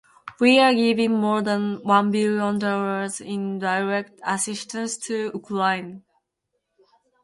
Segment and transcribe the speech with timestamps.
[0.39, 6.01] We are giving more than one Billion dollars in direct assistance to Ukraine.